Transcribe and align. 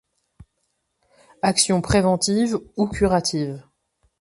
Action 1.43 1.79
préventive 1.79 2.57
ou 2.75 2.87
curative. 2.87 3.63